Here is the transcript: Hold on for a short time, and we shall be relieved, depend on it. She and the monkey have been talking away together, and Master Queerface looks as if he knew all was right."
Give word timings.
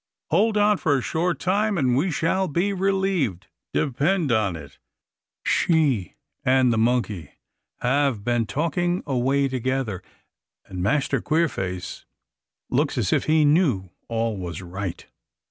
Hold 0.31 0.57
on 0.57 0.77
for 0.77 0.97
a 0.97 1.01
short 1.03 1.37
time, 1.37 1.77
and 1.77 1.95
we 1.95 2.09
shall 2.09 2.47
be 2.47 2.73
relieved, 2.73 3.45
depend 3.71 4.31
on 4.31 4.55
it. 4.55 4.79
She 5.45 6.15
and 6.43 6.73
the 6.73 6.79
monkey 6.79 7.33
have 7.81 8.23
been 8.23 8.47
talking 8.47 9.03
away 9.05 9.47
together, 9.47 10.01
and 10.65 10.81
Master 10.81 11.21
Queerface 11.21 12.05
looks 12.71 12.97
as 12.97 13.13
if 13.13 13.25
he 13.25 13.45
knew 13.45 13.91
all 14.09 14.35
was 14.37 14.59
right." 14.63 15.05